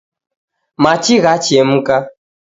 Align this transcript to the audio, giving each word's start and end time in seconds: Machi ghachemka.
Machi 0.83 1.15
ghachemka. 1.23 1.97